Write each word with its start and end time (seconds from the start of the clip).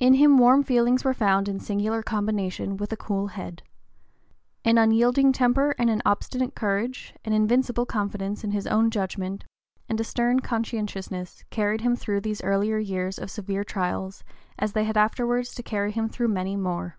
In 0.00 0.14
him 0.14 0.38
warm 0.38 0.64
feelings 0.64 1.04
were 1.04 1.14
found 1.14 1.48
in 1.48 1.60
singular 1.60 2.02
combination 2.02 2.76
with 2.76 2.90
a 2.92 2.96
cool 2.96 3.28
head. 3.28 3.62
An 4.64 4.76
unyielding 4.76 5.32
(p. 5.32 5.38
034) 5.38 5.38
temper 5.38 5.74
and 5.78 5.88
an 5.88 6.02
obstinate 6.04 6.56
courage, 6.56 7.14
an 7.24 7.32
invincible 7.32 7.86
confidence 7.86 8.42
in 8.42 8.50
his 8.50 8.66
own 8.66 8.90
judgment, 8.90 9.44
and 9.88 10.00
a 10.00 10.02
stern 10.02 10.40
conscientiousness 10.40 11.44
carried 11.50 11.82
him 11.82 11.94
through 11.94 12.22
these 12.22 12.42
earlier 12.42 12.78
years 12.78 13.20
of 13.20 13.30
severe 13.30 13.62
trial 13.62 14.12
as 14.58 14.72
they 14.72 14.82
had 14.82 14.96
afterwards 14.96 15.54
to 15.54 15.62
carry 15.62 15.92
him 15.92 16.08
through 16.08 16.26
many 16.26 16.56
more. 16.56 16.98